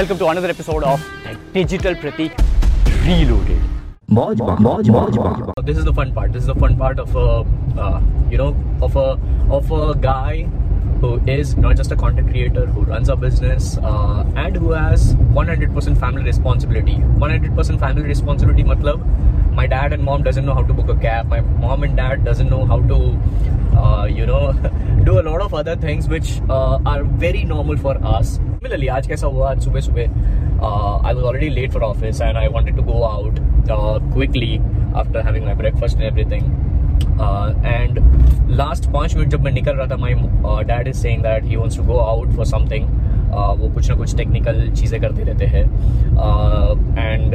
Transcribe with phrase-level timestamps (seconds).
[0.00, 2.32] Welcome to another episode of the Digital Pratik
[3.06, 3.60] Reloaded.
[5.62, 6.32] this is the fun part.
[6.32, 7.44] This is the fun part of a
[7.78, 8.00] uh,
[8.30, 10.44] you know of a of a guy
[11.02, 15.14] who is not just a content creator who runs a business uh, and who has
[15.16, 16.94] 100% family responsibility.
[16.94, 19.04] 100% family responsibility matlab
[19.52, 21.28] my dad and mom doesn't know how to book a cab.
[21.28, 24.52] My mom and dad doesn't know how to uh, you know
[25.04, 29.06] do a lot of other things which uh, are very normal for us Similarly, आज
[29.06, 29.50] कैसा हुआ?
[29.50, 33.38] आज सुबह सुबह I was already late for office and I wanted to go out
[34.14, 34.56] quickly
[34.96, 36.42] after having my breakfast and everything
[37.64, 37.98] and
[38.50, 40.14] last पाँच minute जब मैं निकल रहा था my
[40.64, 42.88] dad is saying that he wants to go out for something
[43.60, 47.34] वो कुछ ना कुछ टेक्निकल चीज़ें करते रहते हैं। uh, एंड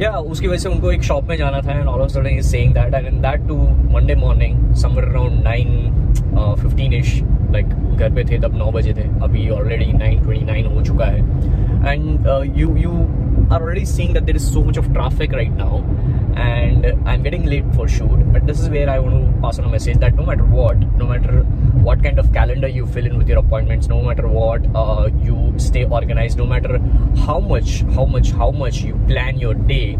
[0.00, 2.26] या yeah, उसकी वजह से उनको एक शॉप में जाना था and all of sudden
[2.28, 3.56] is saying that and that to
[3.94, 7.20] Monday morning somewhere around nine fifteen ish
[7.52, 11.06] like घर पे थे तब नौ बजे थे अभी ऑलरेडी नाइन ट्वेंटी नाइन हो चुका
[11.06, 12.26] है। And
[12.58, 12.90] you you
[13.52, 17.22] are already seeing that there is so much of traffic right now and I am
[17.22, 20.26] getting late for shoot but this is where I want pass on message that no
[20.26, 21.42] matter what no matter
[22.02, 25.84] kind of calendar you fill in with your appointments, no matter what uh, you stay
[25.84, 26.78] organized, no matter
[27.26, 29.98] how much, how much, how much you plan your day.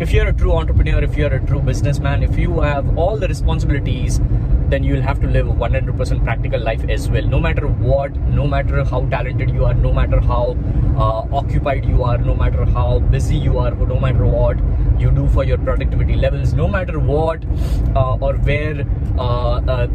[0.00, 3.28] If you're a true entrepreneur, if you're a true businessman, if you have all the
[3.28, 4.20] responsibilities,
[4.68, 7.22] then you'll have to live a 100% practical life as well.
[7.22, 10.56] No matter what, no matter how talented you are, no matter how
[10.96, 14.58] uh, occupied you are, no matter how busy you are, no matter what
[14.98, 17.44] you do for your productivity levels, no matter what
[17.94, 18.84] uh, or where
[19.18, 19.86] uh, uh,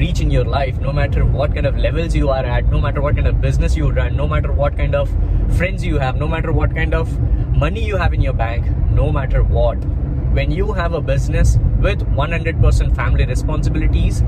[0.00, 3.02] reach in your life, no matter what kind of levels you are at, no matter
[3.02, 5.10] what kind of business you run, no matter what kind of
[5.58, 7.10] friends you have, no matter what kind of
[7.54, 9.76] money you have in your bank, no matter what.
[10.38, 14.22] When you have a business with 100% family responsibilities,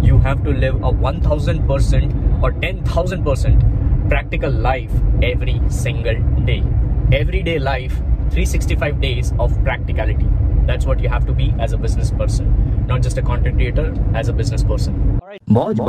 [0.00, 6.62] you have to live a 1000% or 10,000% practical life every single day.
[7.10, 7.94] Everyday life,
[8.30, 10.28] 365 days of practicality.
[10.66, 13.94] That's what you have to be as a business person, not just a content creator,
[14.14, 14.94] as a business person.
[15.52, 15.80] मौज